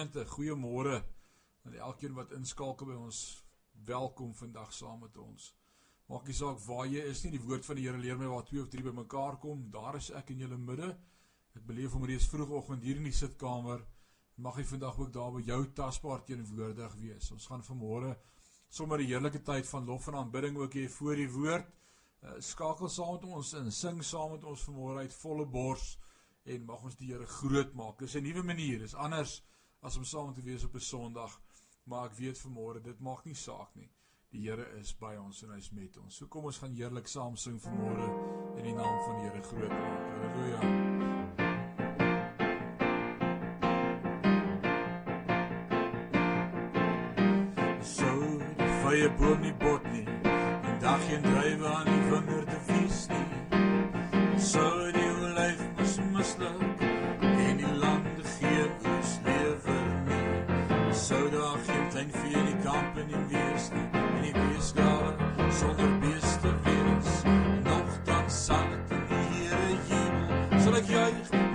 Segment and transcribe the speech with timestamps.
[0.00, 1.02] gemeente, goeiemôre
[1.66, 3.18] aan elkeen wat inskakel by ons.
[3.84, 5.50] Welkom vandag saam met ons.
[6.08, 8.46] Maak nie saak waar jy is nie, die woord van die Here leer my waar
[8.48, 10.88] twee of drie bymekaar kom, daar is ek in julle midde.
[11.52, 13.84] Ek beleef hom reeds vroegoggend hier in die sitkamer.
[14.40, 17.28] Mag hy vandag ook daar by jou tasbaar teenwoordig wees.
[17.36, 18.14] Ons gaan vanmôre
[18.70, 21.68] sommer 'n heerlike tyd van lof en aanbidding ook hê voor die woord.
[22.22, 25.98] Eh, skakel saam met ons in, sing saam met ons vanmôre uit volle bors
[26.46, 27.98] en mag ons die Here groot maak.
[27.98, 29.42] Dis 'n nuwe manier, dis anders
[29.80, 31.40] as om saam te wees op 'n Sondag,
[31.84, 33.90] maar ek weet vanmôre dit maak nie saak nie.
[34.30, 36.16] Die Here is by ons en hy's met ons.
[36.16, 38.08] So kom ons gaan heerlik saam sing vanmôre
[38.58, 40.00] in die naam van die Here groot maak.
[40.22, 40.98] Halleluja.
[48.90, 50.06] vrye boom nie bot nie
[50.68, 55.09] en dag geen druiwe aan die wingerd te fees nie sou die
[61.10, 65.10] sou daar geen klein vee in die kamp en in wees nie en die weeskawe
[65.58, 67.22] sonder beeste wees.
[67.24, 71.49] En nog dan sal ek die Here jubel sal ek juig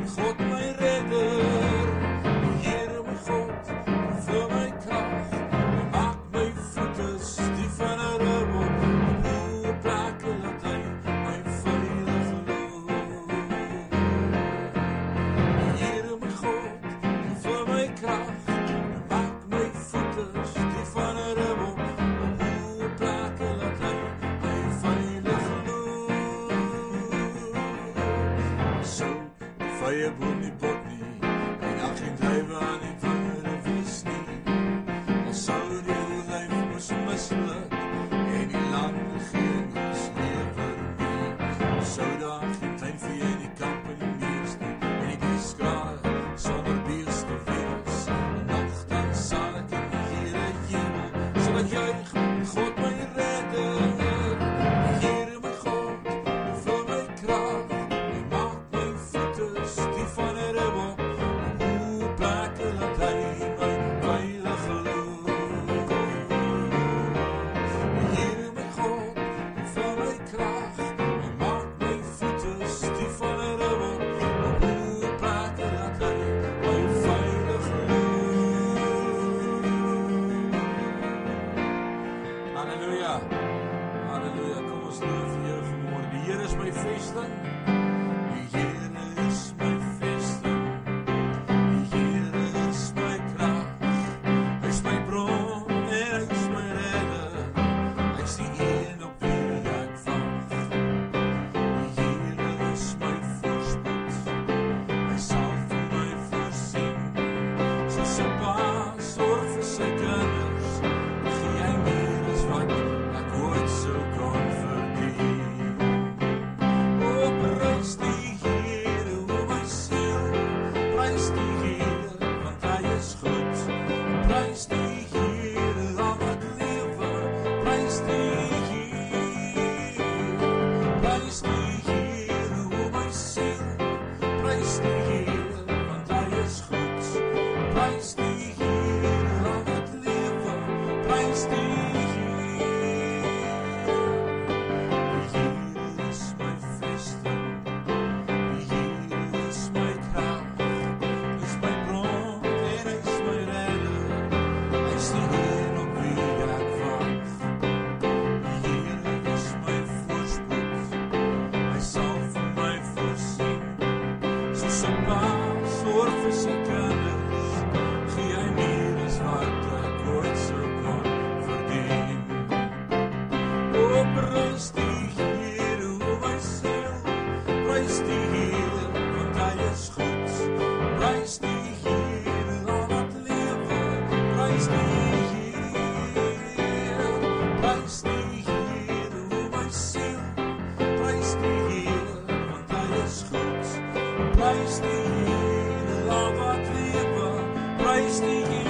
[198.15, 198.63] Praise the you.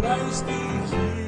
[0.00, 0.52] Praise the
[0.96, 1.25] you.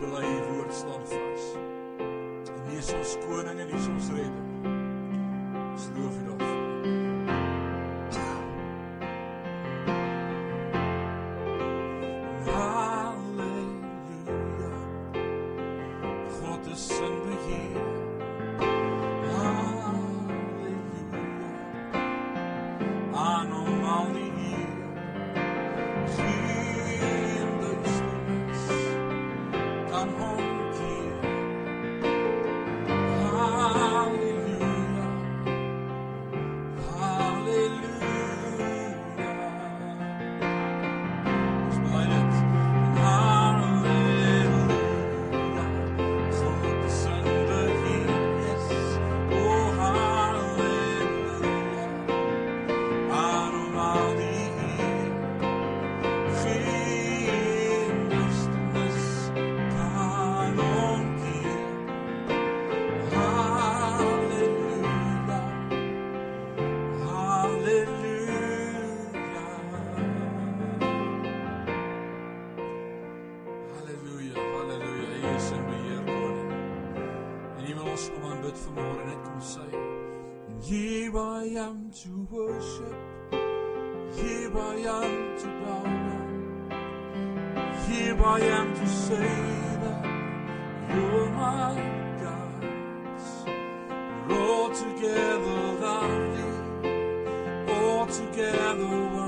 [0.00, 0.29] believe.
[78.66, 79.60] can say,
[80.48, 82.94] And here I am to worship,
[84.14, 86.70] here I am to bow down,
[87.88, 89.34] here I am to say
[89.82, 90.04] that
[90.94, 91.74] you're my
[92.22, 92.62] God.
[94.28, 96.52] We're all together lovely,
[97.72, 99.19] all together.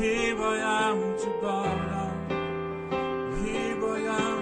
[0.00, 2.10] Here I am to borrow,
[4.08, 4.39] i am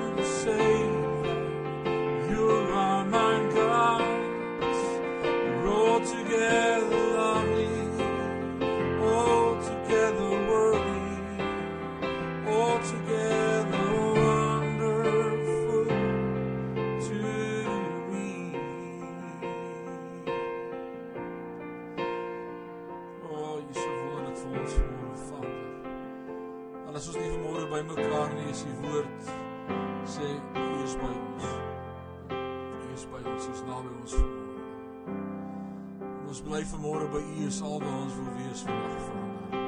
[36.59, 39.59] bly vanmôre by U is al waar ons wil wees vandag Vader.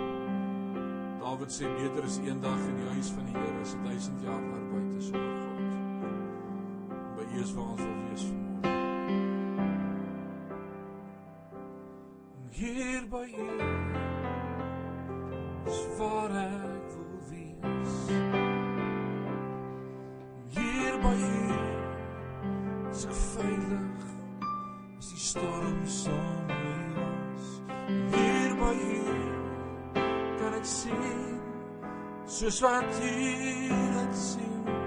[1.21, 4.89] Dawid sê beter is eendag in die huis van die Here as 1000 jaar arbeid
[4.91, 5.61] te sonder God.
[7.15, 8.75] By U is waar ons wil wees vanmôre.
[12.59, 13.51] Hier by U
[15.71, 17.95] is waar ek wil wees.
[20.59, 21.39] Hier by U
[22.91, 24.09] is ek veilig
[25.31, 26.50] storm song
[32.41, 34.80] Ze zwaamt hier het see.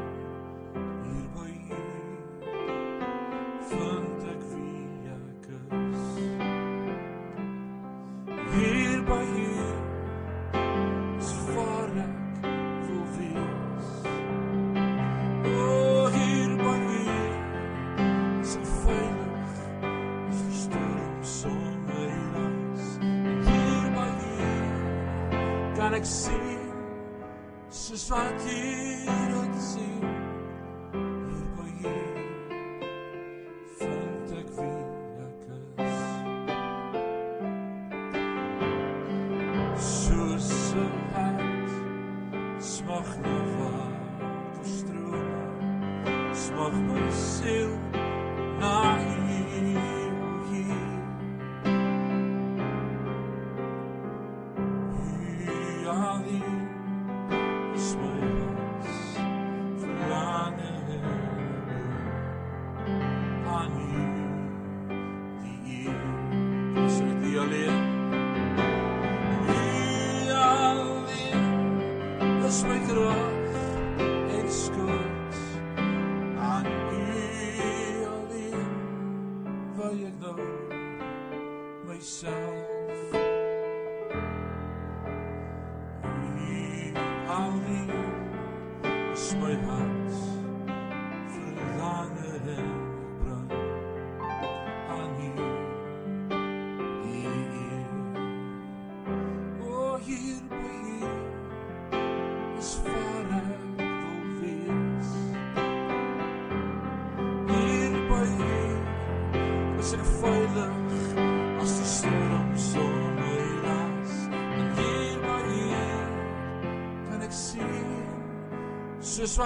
[117.34, 119.38] Kan ek sien soos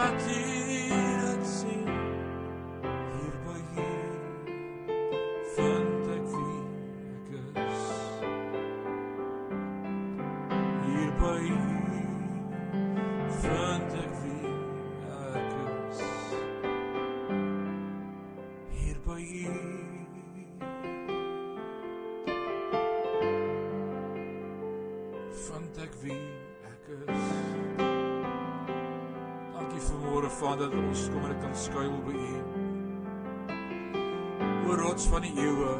[34.97, 35.73] rots van die eeue,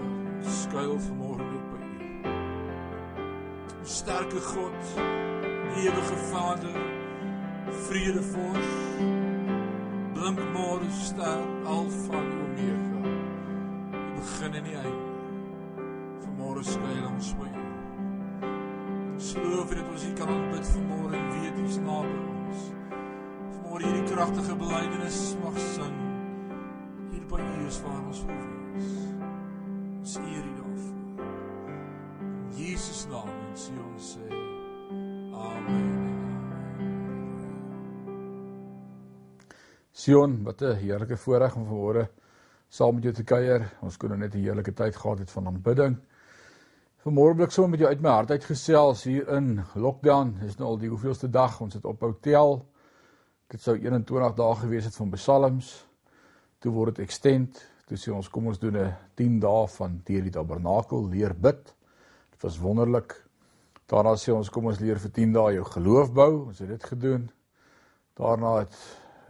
[0.46, 2.34] skuil vanmôre net by U.
[3.82, 4.92] Sterke God,
[5.82, 6.78] ewige Vader,
[7.88, 8.76] vredevors,
[10.14, 13.16] blink môre ster, alfa en omega.
[13.96, 15.86] Die begin en die einde.
[16.28, 17.70] Vanmôre skuil ons by U.
[19.16, 22.70] Ons Geloof dat ons hier kan aanbid vanmôre en weet U is naby ons.
[23.56, 26.07] Vanmôre hierdie kragtige belydenis mag sing.
[27.68, 28.36] Is waar ons wil
[28.74, 28.92] wees.
[30.00, 31.26] Ons eer U daarvoor.
[32.24, 35.34] In Jesus naam en sê ons sê amen.
[35.34, 36.06] en amen.
[39.92, 42.08] Sion, wat 'n heerlike voorreg om vanmôre
[42.70, 43.68] saam met jou te kuier.
[43.82, 45.98] Ons kon nou net 'n heerlike tyd gehad het van aanbidding.
[47.04, 50.38] Vanmôre wil ek sommer met jou uit my hart uitgesels hier in lockdown.
[50.40, 52.66] Dis nou al die hoeveelste dag ons het ophou tel.
[53.48, 55.87] Dit sou 21 dae gewees het van psalms.
[56.68, 57.62] Toe word dit extend.
[57.88, 61.64] Toe sê ons kom ons doen 'n 10 dae van deur die tabernakel leer bid.
[62.32, 63.16] Dit was wonderlik.
[63.88, 66.48] Daarna sê ons kom ons leer vir 10 dae jou geloof bou.
[66.48, 67.30] Ons het dit gedoen.
[68.20, 68.76] Daarna het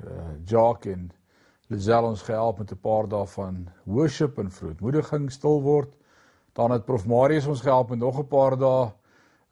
[0.03, 1.11] uh, Jacques en
[1.69, 5.93] Lisel ons gehelp met 'n paar dae van worship en vroegmoediging stil word.
[6.53, 8.91] Dan het Prof Marius ons gehelp met nog 'n paar dae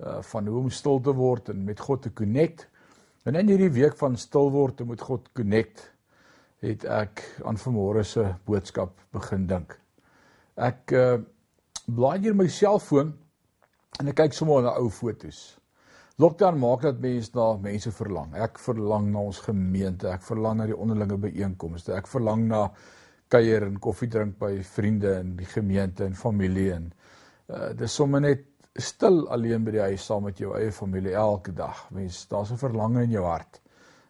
[0.01, 2.68] uh van hoe om stil te word en met God te connect.
[3.25, 5.95] En in hierdie week van stil word en met God connect
[6.64, 9.76] het ek aan vanmôre se boodskap begin dink.
[10.56, 11.18] Ek uh
[11.86, 13.12] blaai hier my selfoon
[14.02, 15.42] en ek kyk sommer na ou fotos.
[16.18, 18.32] Lockdown maak dat mense na mense verlang.
[18.42, 22.64] Ek verlang na ons gemeente, ek verlang na die onderlinge byeenkomste, ek verlang na
[23.30, 26.92] kuier en koffie drink by vriende en die gemeente en familie en
[27.52, 31.54] uh dis sommer net stil alleen by die huis saam met jou eie familie elke
[31.54, 31.86] dag.
[31.92, 33.62] Mens daar's 'n verlange in jou hart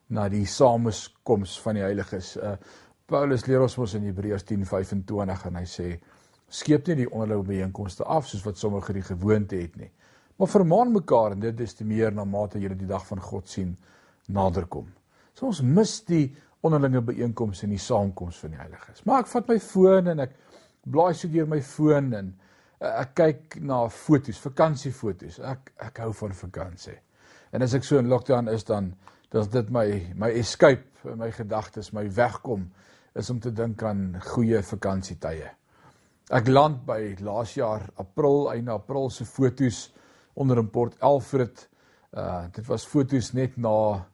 [0.07, 2.35] na die samekoms van die heiliges.
[2.38, 2.57] Uh
[3.05, 5.91] Paulus leer ons mos in Hebreërs 10:25 en hy sê
[6.50, 9.91] skeep nie die onderlinge byeenkomste af soos wat sommige die gewoonte het nie.
[10.38, 13.50] Maar vermaan mekaar en dit is te meer na mate julle die dag van God
[13.50, 13.75] sien
[14.27, 14.88] naderkom.
[15.33, 16.35] So ons mis die
[16.65, 19.03] onderlinge byeenkomste en die saamkoms van die heiliges.
[19.05, 20.35] Maar ek vat my foon en ek
[20.85, 22.33] blaai so deur my foon en
[22.81, 25.39] uh, ek kyk na fotos, vakansiefotos.
[25.39, 26.97] Ek ek hou van vakansie.
[27.53, 28.93] En as ek so in lockdown is dan
[29.34, 32.70] is dit my my escape, my gedagtes, my wegkom
[33.15, 35.50] is om te dink aan goeie vakansietye.
[36.34, 39.94] Ek land by laas jaar April, einde April se fotos
[40.34, 41.67] onder in Port Alfred.
[42.13, 44.05] Uh dit was fotos net na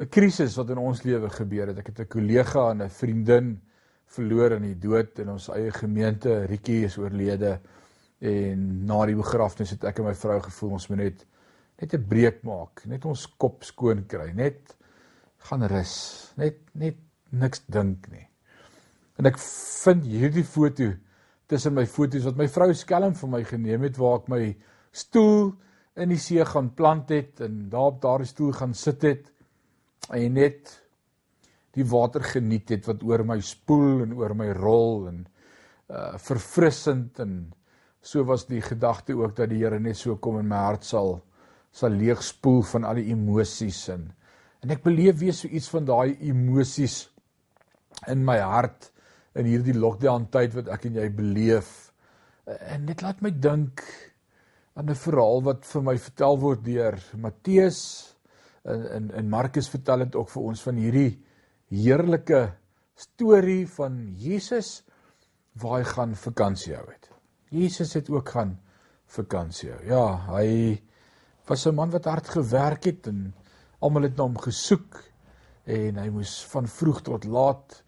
[0.00, 1.78] 'n krisis wat in ons lewe gebeur het.
[1.78, 3.60] Ek het 'n kollega en 'n vriendin
[4.06, 6.46] verloor in die dood in ons eie gemeente.
[6.46, 7.60] Rietjie is oorlede
[8.20, 11.26] en na die begrafnis het ek en my vrou gevoel ons moet net
[11.82, 14.76] net 'n breek maak, net ons kop skoon kry, net
[15.48, 16.98] gaan rus, net net
[17.32, 18.28] niks dink nie.
[19.18, 20.92] En ek vind hierdie foto
[21.50, 24.44] tussen my foto's wat my vrou skelm vir my geneem het waar ek my
[24.92, 25.52] stoel
[26.00, 29.26] in die see gaan plant het en daar op daardie stoel gaan sit het
[30.10, 30.70] en net
[31.76, 35.26] die water geniet het wat oor my spoel en oor my rol en
[35.92, 37.52] uh verfrissend en
[38.00, 41.20] so was die gedagte ook dat die Here net so kom in my hart sal
[41.72, 44.10] sal leeg spoel van al die emosies en
[44.62, 47.08] en ek beleef weer so iets van daai emosies
[48.12, 48.92] in my hart
[49.34, 51.72] in hierdie lockdown tyd wat ek en jy beleef
[52.46, 53.82] en dit laat my dink
[54.74, 57.82] aan 'n verhaal wat vir my vertel word deur Matteus
[58.64, 61.12] en en, en Markus vertel dit ook vir ons van hierdie
[61.72, 62.42] heerlike
[62.94, 64.82] storie van Jesus
[65.60, 67.08] waar hy gaan vakansie hou het.
[67.52, 68.54] Jesus het ook gaan
[69.12, 69.80] vakansie hou.
[69.88, 70.78] Ja, hy
[71.48, 73.34] was 'n man wat hard gewerk het en
[73.80, 75.02] almal het na hom gesoek
[75.64, 77.82] en hy moes van vroeg tot laat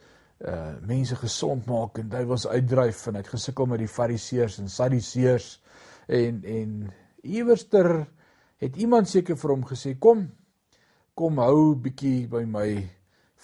[0.45, 4.59] uh mense gesond maak en hy was uitdryf en hy het gesukkel met die fariseërs
[4.59, 5.61] en sadiseërs
[6.07, 8.07] en en iewerster
[8.59, 10.29] het iemand seker vir hom gesê kom
[11.15, 12.69] kom hou bietjie by my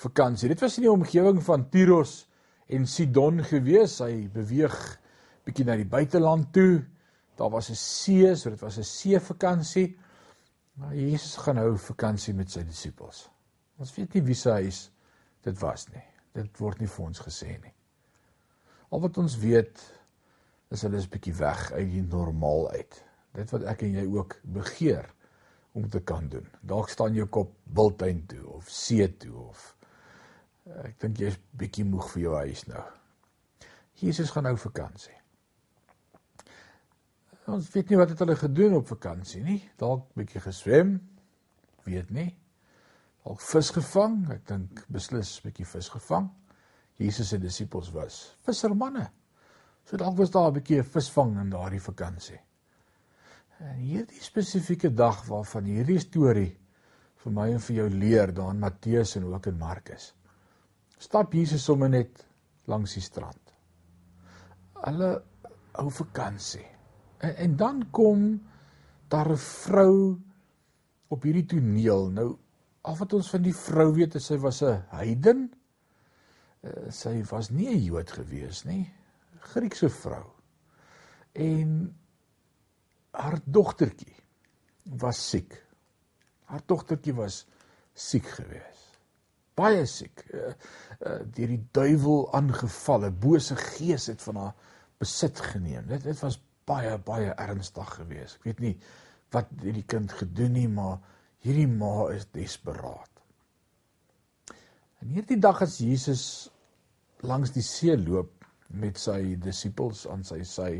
[0.01, 0.49] vakansie.
[0.51, 2.25] Dit was in die omgewing van Tyros
[2.71, 3.99] en Sidon gewees.
[4.03, 4.77] Hy beweeg
[5.47, 6.81] bietjie na die buiteland toe.
[7.41, 9.97] Daar was 'n see, so dit was 'n seevakansie.
[10.73, 13.31] Maar Jesus gaan hou vakansie met sy disippels.
[13.77, 14.91] Ons weet nie wie se huis
[15.41, 16.03] dit was nie.
[16.33, 17.73] Dit word nie vir ons gesê nie.
[18.91, 19.83] Al wat ons weet
[20.71, 23.05] is hulle is bietjie weg uit die normaal uit.
[23.33, 25.11] Dit wat ek en jy ook begeer
[25.73, 26.49] om te kan doen.
[26.61, 29.77] Dalk staan jou kop wildtuin toe of see toe of
[30.85, 32.85] ek dink jy's bietjie moeg vir jou huis nou.
[33.95, 35.20] Jesus gaan nou vakansie.
[37.51, 39.59] Ons weet nie wat het hulle gedoen op vakansie nie.
[39.81, 40.95] Dalk bietjie geswem.
[41.87, 42.29] Weet nie.
[43.25, 44.21] Dalk vis gevang.
[44.31, 46.29] Ek dink beslis bietjie vis gevang.
[47.01, 49.09] Jesus se disippels was vissermanne.
[49.89, 52.41] So dalk was daar 'n bietjie visvang in daardie vakansie.
[53.59, 56.59] En hierdie spesifieke dag waarvan hierdie storie
[57.25, 60.15] vir my en vir jou leer daar in Matteus en ook in Markus.
[60.99, 62.27] Stap Jesus sommer net
[62.67, 63.53] langs die strand.
[64.85, 65.23] Hulle
[65.73, 66.70] hou vakansie.
[67.21, 68.43] En, en dan kom
[69.09, 70.19] daar 'n vrou
[71.09, 72.11] op hierdie toneel.
[72.11, 72.37] Nou
[72.81, 75.51] al wat ons van die vrou weet is sy was 'n heiden.
[76.61, 78.93] Uh, sy was nie 'n Jood gewees nie.
[79.53, 80.27] Griekse vrou.
[81.33, 81.97] En
[83.11, 84.17] haar dogtertjie
[84.85, 85.67] was siek.
[86.45, 87.47] Haar dogtertjie was
[87.95, 88.99] siek gewees.
[89.55, 90.25] Baie siek.
[90.33, 90.53] Uh,
[91.01, 93.05] uh, deur die duiwel aangeval.
[93.05, 94.55] 'n Bose gees het van haar
[94.99, 95.87] besit geneem.
[95.87, 98.39] Dit dit was baie baie ernstig geweest.
[98.41, 98.75] Ek weet nie
[99.35, 100.99] wat hierdie kind gedoen nie, maar
[101.45, 103.11] hierdie ma is desperaat.
[105.01, 106.25] En hierdie dag as Jesus
[107.27, 108.45] langs die see loop
[108.83, 110.73] met sy disippels aan sy sy,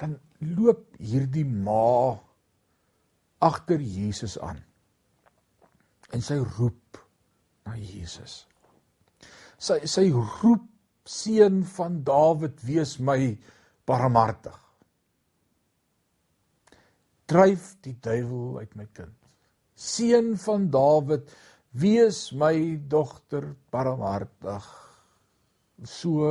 [0.00, 2.18] dan loop hierdie ma
[3.42, 4.60] agter Jesus aan.
[6.12, 7.00] En sy roep
[7.66, 8.42] na Jesus.
[9.62, 10.66] Sy sy roep
[11.08, 13.18] seun van Dawid, wees my
[13.88, 14.58] barmhartig.
[17.30, 19.16] Dryf die duiwel uit my kind.
[19.74, 21.30] Seun van Dawid,
[21.72, 22.54] wees my
[22.92, 24.66] dogter barmhartig.
[25.88, 26.28] So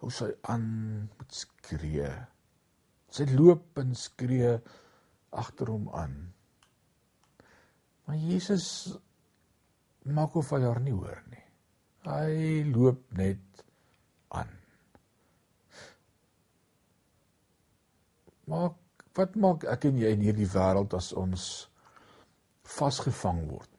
[0.00, 0.68] hoe sy aan
[1.16, 2.12] moet skree.
[3.10, 4.54] Sy loop en skree
[5.36, 6.16] agter hom aan.
[8.06, 8.68] Maar Jesus
[10.06, 11.42] maak of hy haar nie hoor nie.
[12.06, 13.64] Hy loop net
[14.36, 14.52] aan.
[18.50, 18.70] Maar
[19.16, 21.46] wat maak ek en jy in hierdie wêreld as ons
[22.66, 23.72] vasgevang word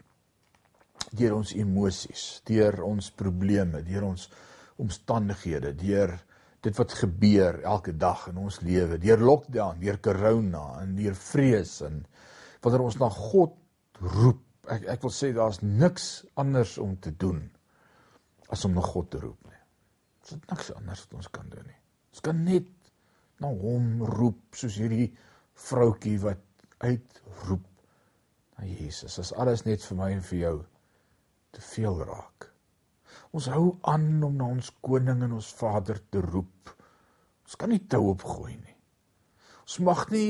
[1.16, 4.26] deur ons emosies, deur ons probleme, deur ons
[4.82, 6.18] omstandighede, deur
[6.66, 11.78] dit wat gebeur elke dag in ons lewe, deur lockdown, deur corona en deur vrees
[11.88, 12.02] en
[12.66, 13.56] wanneer ons na God
[14.02, 14.42] roep.
[14.68, 17.46] Ek ek wil sê daar's niks anders om te doen
[18.52, 19.62] as om na God te roep nie.
[20.24, 21.80] Ons het niks anders wat ons kan doen nie.
[22.12, 22.68] Ons kan net
[23.44, 25.12] na hom roep soos hierdie
[25.68, 26.44] vroutjie wat
[26.84, 27.66] uitroep
[28.58, 29.20] na Jesus.
[29.22, 30.58] As alles net vir my en vir jou
[31.56, 32.50] te veel raak.
[33.36, 36.74] Ons hou aan om na ons koning en ons Vader te roep.
[37.48, 38.78] Ons kan nie tou opgooi nie.
[39.66, 40.30] Ons mag nie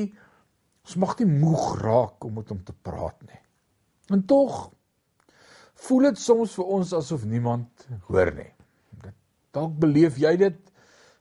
[0.88, 3.42] ons mag nie moeg raak om met hom te praat nie.
[4.16, 4.70] En tog
[5.88, 8.50] voel dit soms vir ons asof niemand hoor nie.
[9.56, 10.60] Dalk beleef jy dit.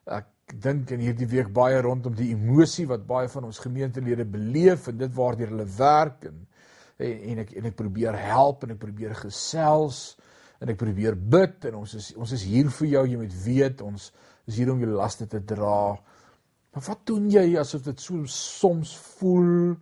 [0.07, 0.29] Ek
[0.63, 4.99] dink in hierdie week baie rondom die emosie wat baie van ons gemeentelede beleef en
[4.99, 6.45] dit waardeur hulle werk en
[6.97, 10.01] en, en ek en ek probeer help en ek probeer gesels
[10.63, 13.83] en ek probeer bid en ons is ons is hier vir jou jy moet weet
[13.85, 14.09] ons
[14.47, 15.97] is hier om jou laste te dra.
[16.73, 19.75] Maar wat doen jy asof dit so soms voel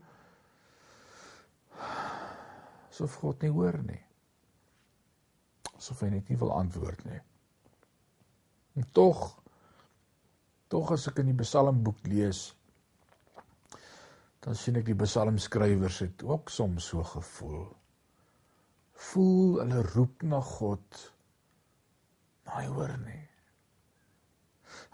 [2.88, 4.00] asof God nie hoor nie?
[5.74, 7.20] Asof hy net nie wil antwoord nie.
[8.78, 9.26] En tog
[10.72, 12.46] Tog as ek in die Psalmboek lees,
[14.44, 17.64] dan sien ek die psalmskrywers het ook soms so gevoel.
[19.08, 21.00] Voel hulle roep na God,
[22.44, 23.22] maar hy hoor nie.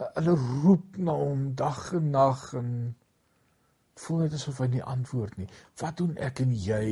[0.00, 2.70] Hulle roep na hom dag en nag en
[4.00, 5.48] voel net asof hy nie antwoord nie.
[5.82, 6.84] Wat doen ek en jy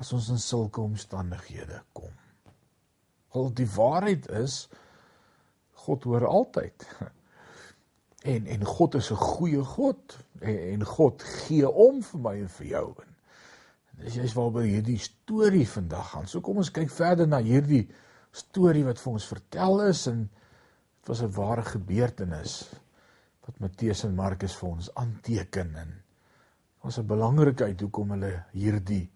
[0.00, 2.14] as ons in sulke omstandighede kom?
[3.34, 4.66] Al die waarheid is
[5.82, 6.86] God hoor altyd.
[8.22, 12.48] En en God is 'n goeie God en, en God gee om vir my en
[12.48, 12.86] vir jou.
[12.98, 16.26] En dis jy's waarby hierdie storie vandag gaan.
[16.26, 17.88] So kom ons kyk verder na hierdie
[18.30, 22.70] storie wat vir ons vertel is en dit was 'n ware gebeurtenis
[23.46, 26.02] wat Matteus en Markus vir ons aanteken en
[26.82, 29.10] ons 'n belangrikheid hoekom hulle hierdie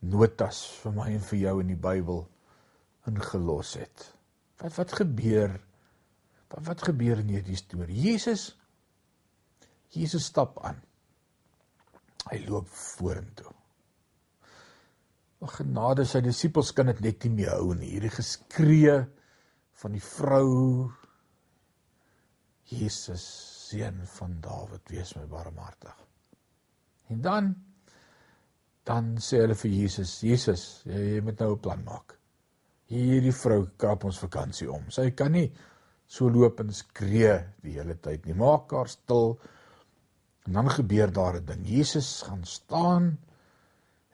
[0.00, 2.28] notas vir my en vir jou in die Bybel
[3.06, 4.14] ingelos het.
[4.58, 5.60] Wat wat gebeur
[6.52, 7.96] Maar wat gebeur in hierdie storie?
[7.96, 8.50] Jesus
[9.92, 10.78] Jesus stap aan.
[12.30, 13.50] Hy loop vorentoe.
[15.42, 17.90] O genade, sy disippels kan dit net nie meer hou nie.
[17.96, 18.94] Hierdie geskree
[19.82, 20.46] van die vrou
[22.72, 23.24] Jesus,
[23.68, 25.98] seun van Dawid, wees my barmhartig.
[27.12, 27.52] En dan
[28.88, 32.16] dan sê hulle vir Jesus, Jesus, jy, jy moet nou 'n plan maak.
[32.90, 34.88] Hierdie vrou krap ons vakansie om.
[34.90, 35.52] Sy kan nie
[36.12, 38.36] so loop en skree die hele tyd nie.
[38.36, 39.36] Maak haar stil.
[40.44, 41.66] En dan gebeur daar 'n ding.
[41.66, 43.18] Jesus gaan staan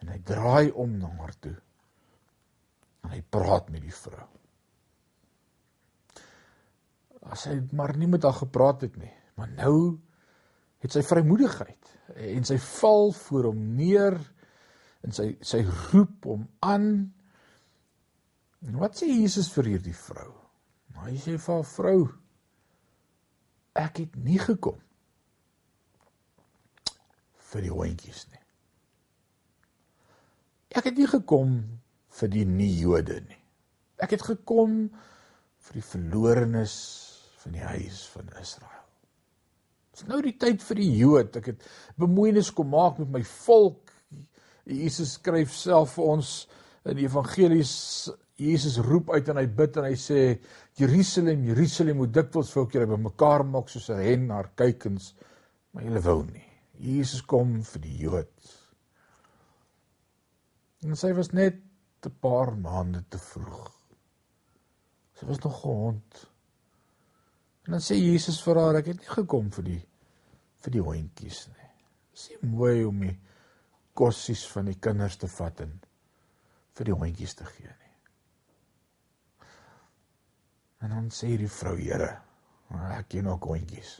[0.00, 1.56] en hy draai om na haar toe.
[3.02, 4.28] En hy praat met die vrou.
[7.22, 9.98] As hy maar nie met haar gepraat het nie, maar nou
[10.78, 14.18] het sy vrymoedigheid en sy val voor hom neer
[15.02, 17.12] en sy sy roep hom aan.
[18.66, 20.47] En wat sê Jesus vir hierdie vrou?
[21.04, 22.00] Hy sê vir haar vrou:
[23.78, 24.78] Ek het nie gekom
[27.48, 28.42] vir die hondjies nie.
[30.76, 31.54] Ek het nie gekom
[32.18, 33.40] vir die nie-Jode nie.
[34.02, 34.82] Ek het gekom
[35.68, 36.74] vir die verlorenes
[37.42, 38.84] van die huis van Israel.
[39.92, 41.38] Dit is nou die tyd vir die Jood.
[41.40, 41.64] Ek het
[41.98, 43.94] bemoeienis kom maak met my volk.
[44.68, 46.32] Jesus skryf self vir ons
[46.88, 47.74] in die evangelies
[48.38, 50.20] Jesus roep uit en hy bid en hy sê
[50.78, 55.14] Jerusalem, Jerusalem, hoe dikwels wou ek julle bymekaar maak soos 'n hen haar kykens,
[55.72, 56.46] maar julle wou nie.
[56.78, 58.54] Jesus kom vir die Jood.
[60.86, 61.58] En sy was net
[62.06, 63.72] 'n paar maande te vroeg.
[65.18, 66.26] Sy was nog 'n hond.
[67.66, 69.82] En dan sê Jesus vir haar, ek het nie gekom vir die
[70.62, 71.70] vir die hondjies nie.
[72.12, 73.18] Dis nie mooi om die
[73.94, 75.80] kossies van die kinders te vat en
[76.74, 77.87] vir die hondjies te gee nie.
[80.84, 82.10] En dan sê die vrou, Here,
[82.94, 83.96] ek ken ook hondjies.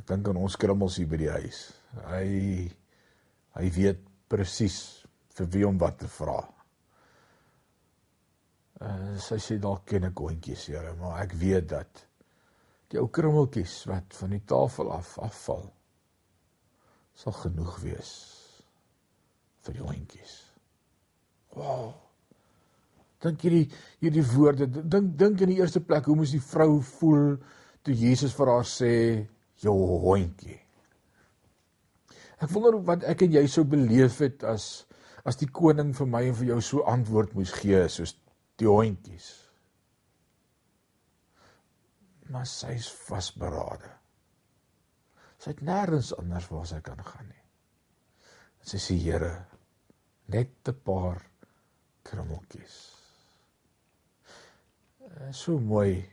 [0.00, 1.60] Ek dink aan ons krummels hier by die huis.
[2.08, 2.26] Hy
[3.56, 4.78] hy weet presies
[5.36, 6.40] vir wie om wat te vra.
[8.76, 12.02] Uh, sy sê dalk ken ek hondjies, Here, maar ek weet dat
[12.92, 15.64] die ou krummeltjies wat van die tafel af afval
[17.16, 18.12] sal genoeg wees
[19.64, 20.34] vir die hondjies.
[21.56, 21.94] Wow.
[23.26, 23.64] Dink hierdie
[24.04, 27.34] hierdie woorde, dink dink in die eerste plek hoe moes die vrou voel
[27.86, 28.92] toe Jesus vir haar sê
[29.62, 30.58] jou hondjie.
[32.42, 34.84] Ek wonder wat ek en jy sou beleef het as
[35.26, 38.14] as die koning vir my en vir jou so antwoord moes gee soos
[38.60, 39.30] die hondjies.
[42.30, 43.90] Maar sy's vasberade.
[45.42, 47.42] Sy het nêrens anders waar sy kan gaan nie.
[48.66, 49.32] Sy sê Here,
[50.28, 51.22] net 'n paar
[52.02, 52.95] krummeltjies.
[55.16, 56.04] Eh, so mooi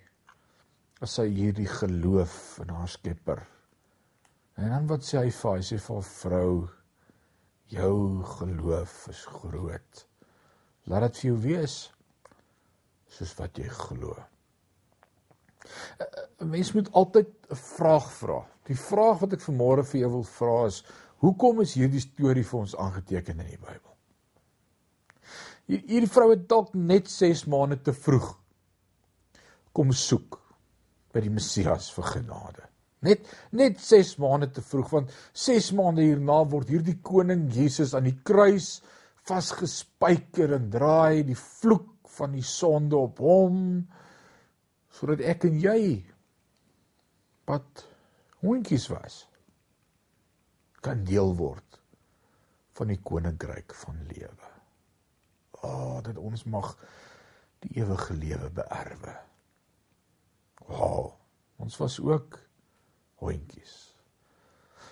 [1.04, 3.42] as sy hierdie geloof in haar Skepper.
[4.56, 5.60] En dan wat sê hy vir haar?
[5.60, 6.52] Hy sê vir vrou,
[7.74, 7.98] jou
[8.38, 10.04] geloof is groot.
[10.88, 11.76] Laat dit vir jou wees
[13.12, 14.16] soos wat jy glo.
[16.00, 16.06] Eh,
[16.40, 18.40] 'n Mens moet altyd 'n vraag vra.
[18.72, 20.84] Die vraag wat ek vanmôre vir jou wil vra is:
[21.18, 23.92] Hoekom is hierdie storie vir ons aangeteken in die Bybel?
[25.68, 28.43] Hierdie vrou het dalk net 6 maande te vroeg
[29.74, 30.40] kom soek
[31.14, 32.68] by die Messias vir genade.
[33.04, 35.14] Net net 6 maande te vroeg want
[35.46, 38.78] 6 maande hierna word hierdie koning Jesus aan die kruis
[39.28, 43.60] vasgespijker en draai die vloek van die sonde op hom
[44.94, 45.82] sodat ek en jy
[47.50, 47.86] wat
[48.44, 49.24] hondjies was
[50.84, 51.80] kan deel word
[52.78, 54.50] van die koninkryk van lewe.
[55.64, 56.74] Ah, oh, dat ons mag
[57.64, 59.14] die ewige lewe beerwe.
[60.68, 61.14] Wow,
[61.60, 62.40] ons was ook
[63.24, 63.80] hondjies.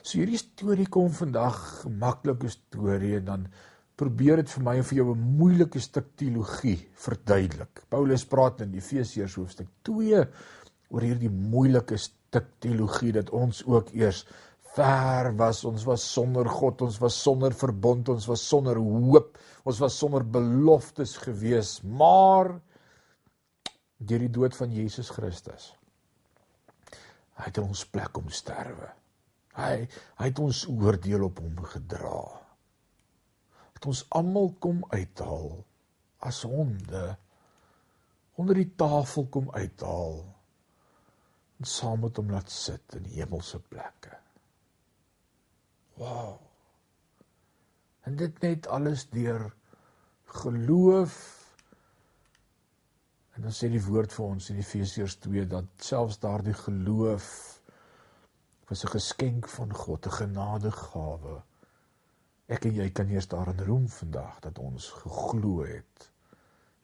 [0.01, 3.47] So hierdie storie kom vandag 'n maklike storie en dan
[3.95, 7.83] probeer dit vir my en vir jou 'n moeilike stuk teologie verduidelik.
[7.89, 10.25] Paulus praat in Efesiërs hoofstuk 2
[10.89, 14.25] oor hierdie moeilike stuk teologie dat ons ook eers
[14.75, 19.79] ver was, ons was sonder God, ons was sonder verbond, ons was sonder hoop, ons
[19.79, 22.61] was sonder beloftes gewees, maar
[24.01, 25.71] deur die dood van Jesus Christus.
[27.37, 28.89] Hy het ons plek om sterwe.
[29.57, 29.73] Hy
[30.19, 32.21] hy het ons oordeel op hom gedra.
[33.75, 35.59] Het ons almal kom uithaal
[36.21, 37.15] as honde
[38.41, 40.21] onder die tafel kom uithaal
[41.61, 44.15] en saam met hom laat sit in die hemelse plekke.
[46.01, 46.39] Wow.
[48.07, 49.51] En dit net alles deur
[50.41, 51.40] geloof
[53.41, 57.27] En dan sê die woord vir ons in Efesiërs 2 dat selfs daardie geloof
[58.69, 61.41] was 'n geskenk van God, 'n genadegawe.
[62.45, 66.11] Ek en jy kan eers daarin roem vandag dat ons geglo het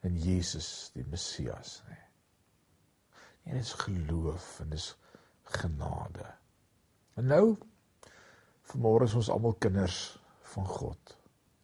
[0.02, 1.90] in Jesus die Messias, nê.
[1.90, 2.06] Nee.
[3.44, 4.96] En dit is geloof en dis
[5.42, 6.26] genade.
[7.14, 7.56] En nou
[8.62, 11.16] vanmôre is ons almal kinders van God.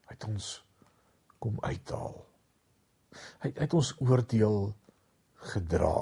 [0.06, 0.64] Hy het ons
[1.38, 2.26] kom uithaal.
[3.38, 4.74] Hy het ons oordeel
[5.52, 5.98] gedra.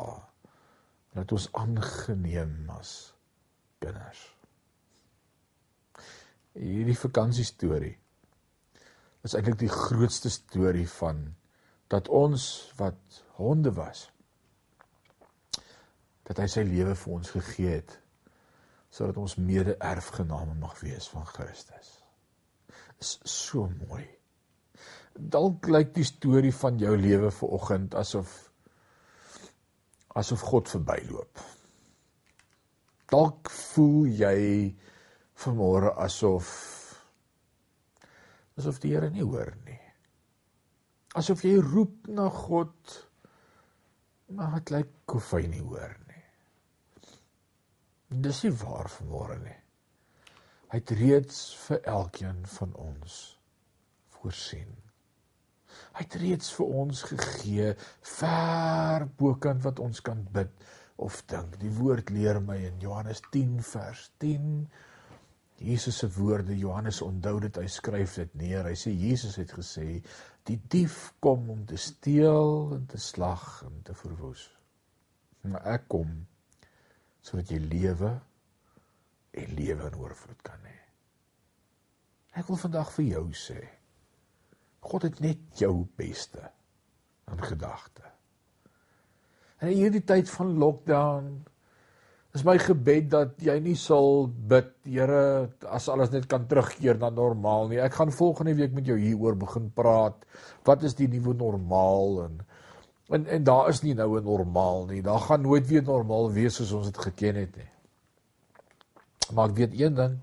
[1.12, 3.12] Het ons aangeneem as
[3.82, 4.22] kinders.
[6.52, 7.96] Hierdie vakansie storie
[9.22, 11.22] is eintlik die grootste storie van
[11.92, 12.44] dat ons
[12.76, 14.08] wat honde was
[16.28, 17.98] dat hy sy lewe vir ons gegee het
[18.92, 21.94] sodat ons mede-erfgename mag wees van Christus.
[23.00, 24.04] Is so mooi.
[25.16, 28.51] Dalk lyk die storie van jou lewe vanoggend asof
[30.18, 31.42] asof God verbyloop.
[33.12, 34.42] Dalk voel jy
[35.44, 36.50] vanmôre asof
[38.60, 39.80] asof die Here nie hoor nie.
[41.16, 42.98] Asof jy roep na God
[44.32, 46.22] maar dit lyk of hy nie hoor nie.
[48.24, 49.58] Dis nie waar vanmôre nie.
[50.72, 53.18] Hy het reeds vir elkeen van ons
[54.14, 54.72] voorsien.
[55.92, 57.72] Hy het reeds vir ons gegee
[58.16, 60.52] ver bokant wat ons kan bid
[61.02, 61.58] of dink.
[61.60, 64.66] Die woord leer my in Johannes 10 vers 10
[65.62, 68.66] Jesus se woorde Johannes onthou dit hy skryf dit neer.
[68.66, 70.00] Hy sê Jesus het gesê
[70.48, 74.48] die dief kom om te steel en te slag en te verwoes.
[75.46, 76.16] Maar ek kom
[77.22, 78.10] sodat jy lewe
[79.38, 80.78] en lewe in oorvloed kan hê.
[82.40, 83.60] Ek wil vandag vir jou sê
[84.82, 86.42] God het net jou beste
[87.30, 88.04] in gedagte.
[89.62, 91.30] En in hierdie tyd van lockdown
[92.34, 97.12] is my gebed dat jy nie sal bid, Here, as alles net kan terugkeer na
[97.14, 97.78] normaal nie.
[97.78, 100.24] Ek gaan volgende week met jou hieroor begin praat.
[100.66, 102.40] Wat is die nuwe normaal en
[103.12, 105.02] En en daar is nie nou 'n normaal nie.
[105.02, 107.70] Daar gaan nooit weer normaal wees soos ons dit geken het nie.
[109.34, 110.18] Maar ek weet een ding.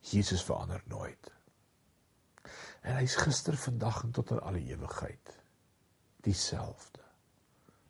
[0.00, 1.32] Jesus verander nooit.
[2.80, 5.36] En hy's gister, vandag en tot in alle ewigheid
[6.24, 7.02] dieselfde.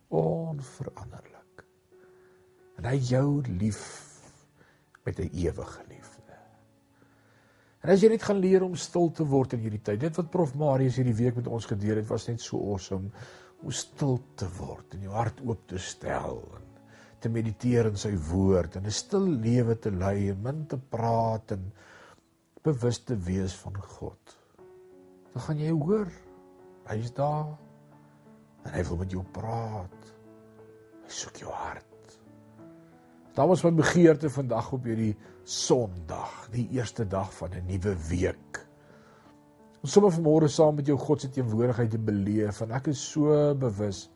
[0.08, 1.64] Onveranderlik.
[2.78, 3.82] En hy jou lief
[5.04, 6.36] met 'n ewige liefde.
[7.80, 10.00] En as jy net gaan leer om stil te word in hierdie tyd.
[10.00, 13.10] Dit wat Prof Marius hierdie week met ons gedeel het, was net so awesome
[13.62, 16.66] om stil te word en jou hart oop te stel en
[17.20, 21.52] te mediteer in sy woord en 'n stil lewe te lei en min te praat
[21.52, 21.72] en
[22.62, 24.39] bewus te wees van God.
[25.32, 26.08] Dan gaan jy hoor
[26.90, 27.52] hy is daar
[28.64, 30.08] en hy wil met jou praat.
[31.04, 31.86] Hy soek jou hart.
[33.34, 35.14] Daar was my begeerte vandag op hierdie
[35.44, 38.60] Sondag, die eerste dag van 'n nuwe week
[39.80, 43.36] om sommer vanmôre saam met jou God se teenwoordigheid te beleef en ek is so
[43.56, 44.08] bewus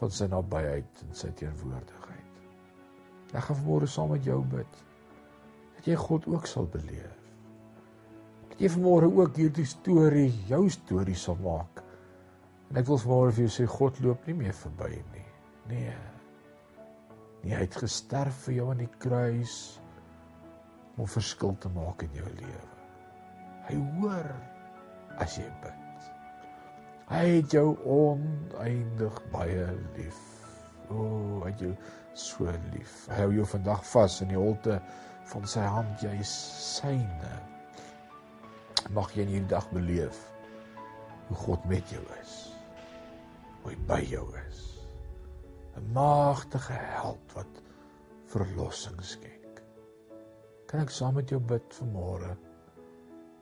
[0.00, 2.42] van sy nabyheid en sy teenwoordigheid.
[3.30, 4.82] Ek gaan vanmôre saam met jou bid
[5.76, 7.17] dat jy God ook sal beleef.
[8.58, 11.82] Jy vanmôre ook hierdie storie jou storie sal maak.
[12.68, 15.26] En ek wil vanmôre vir jou sê God loop nie meer verby nie.
[15.70, 15.96] Nee.
[17.44, 19.54] Nee, hy het gesterf vir jou aan die kruis
[20.98, 22.64] om verskil te maak in jou lewe.
[23.68, 24.26] Hy hoor
[25.22, 26.08] as jy bid.
[27.08, 30.18] Hy het jou oneindig baie lief.
[30.88, 31.74] O, oh, hy het jou
[32.18, 33.04] so lief.
[33.12, 34.80] Hy hou jou vandag vas in die holte
[35.30, 37.36] van sy hand, jy is syne.
[38.96, 40.20] Mag jy in hierdie dag beleef
[41.28, 42.36] hoe God met jou is.
[43.62, 44.62] Hoe hy by jou is.
[45.76, 47.60] 'n Magtige held wat
[48.32, 49.60] verlossing skenk.
[50.66, 52.32] Kan ek saam met jou bid vanmôre?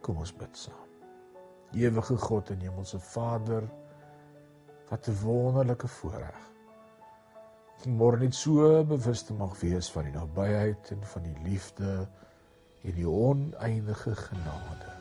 [0.02, 0.90] Kom ons bid saam.
[1.72, 3.64] Ewige God en Hemelse Vader,
[4.90, 6.42] wat 'n wonderlike voorreg.
[7.86, 12.08] Môre net so bewus te mag wees van die nabyheid en van die liefde
[12.82, 14.95] en die oneindige genade.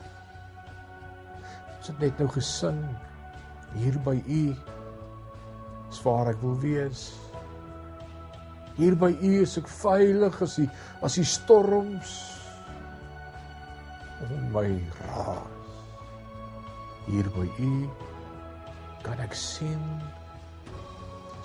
[1.87, 2.79] Het net nou gesing
[3.75, 4.43] hier by U.
[5.89, 7.07] Dis waar ek wil wees.
[8.75, 10.69] Hier by U is ek veilig as die
[11.05, 12.15] as die storms
[14.25, 14.69] om my
[15.03, 15.55] raak
[17.05, 17.71] hier by u
[19.05, 19.81] kan ek sien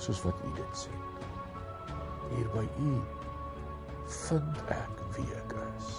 [0.00, 1.02] soos wat u dit sien.
[2.30, 2.92] Hier by u
[4.24, 5.90] vind ek wie ek is.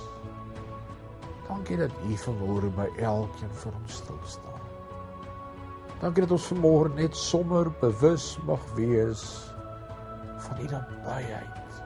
[1.51, 4.61] Dankie dat u vanmôre by elkeen vir ons stil staan.
[5.99, 9.25] Dankie dat ons vanmôre net sommer bewus mag wees
[10.45, 11.81] van U nabyheid.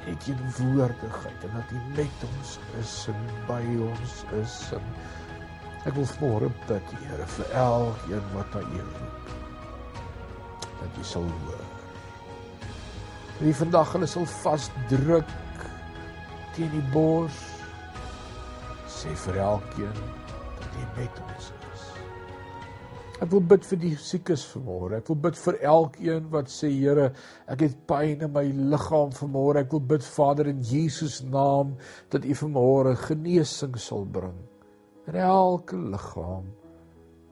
[0.00, 4.56] En U teenwoordigheid en dat U met ons is en by ons is.
[4.76, 4.90] En
[5.86, 9.30] ek wil vanmôre bid, Here, vir elkeen wat na U roep.
[10.80, 11.64] Dat U sal hoor.
[13.40, 15.32] U vandag hulle sal vasdruk
[16.58, 17.49] teen die bors.
[19.00, 20.00] Sê vir elkeen
[20.60, 21.84] dat U met ons is.
[23.24, 24.98] Ek wil bid vir die siekes vanmôre.
[25.00, 27.06] Ek wil bid vir elkeen wat sê Here,
[27.48, 29.62] ek het pyn in my liggaam vanmôre.
[29.64, 31.78] Ek wil bid Vader in Jesus naam
[32.12, 34.36] dat U vanmôre genesing sal bring
[35.08, 36.50] in elke liggaam.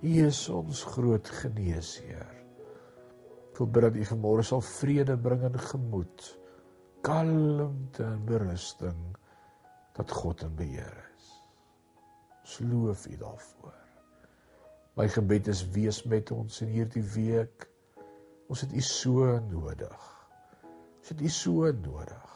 [0.01, 2.33] U is ons groot geneesheer.
[3.53, 6.33] Ek wil bid dat U vanmôre sal vrede bring in gemoed,
[7.05, 9.05] kalmte en berusting
[10.01, 11.08] dat God in beheer is.
[12.49, 13.75] Ons loof U daarvoor.
[14.97, 17.67] My gebed is wees met ons in hierdie week.
[18.49, 20.07] Ons het U so nodig.
[20.97, 22.31] Ons het U so nodig.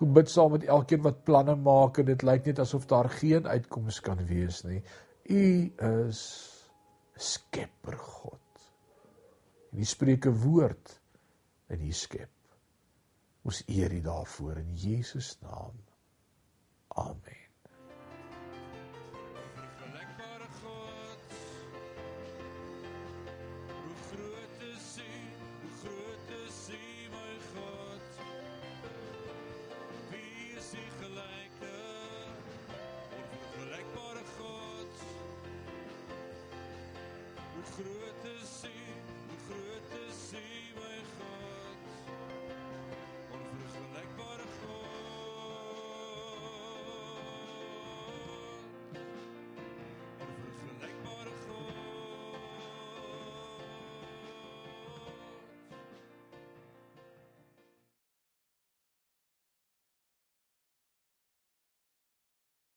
[0.00, 3.44] Ek bid saam met elkeen wat planne maak en dit lyk net asof daar geen
[3.44, 4.80] uitkoms kan wees nie.
[5.28, 5.44] U
[5.90, 6.22] is
[7.20, 8.64] Skepper God.
[9.70, 10.96] En U spreek 'n woord
[11.68, 12.32] in U skep.
[13.44, 15.76] Ons eer U daarvoor in Jesus naam.
[16.96, 17.39] Amen.